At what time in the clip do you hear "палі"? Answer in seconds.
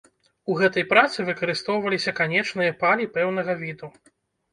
2.81-3.05